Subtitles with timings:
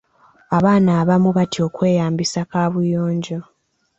[0.57, 3.39] Abaana abamu batya okweyambisa kaabuyonjo.